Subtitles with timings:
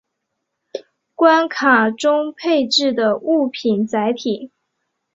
[1.13, 4.51] 关卡中配置的物品载体。